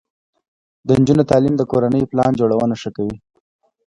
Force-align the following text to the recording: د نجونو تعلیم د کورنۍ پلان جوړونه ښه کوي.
د 0.87 0.87
نجونو 0.99 1.23
تعلیم 1.31 1.55
د 1.57 1.63
کورنۍ 1.71 2.03
پلان 2.11 2.31
جوړونه 2.39 2.75
ښه 2.81 2.89
کوي. 2.97 3.17